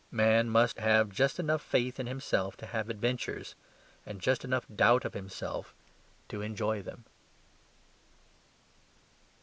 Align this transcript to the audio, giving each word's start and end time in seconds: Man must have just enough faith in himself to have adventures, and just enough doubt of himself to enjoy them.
Man 0.09 0.49
must 0.49 0.79
have 0.79 1.11
just 1.11 1.37
enough 1.39 1.61
faith 1.61 1.99
in 1.99 2.07
himself 2.07 2.57
to 2.57 2.65
have 2.65 2.89
adventures, 2.89 3.53
and 4.03 4.19
just 4.19 4.43
enough 4.43 4.65
doubt 4.75 5.05
of 5.05 5.13
himself 5.13 5.75
to 6.29 6.41
enjoy 6.41 6.81
them. 6.81 7.05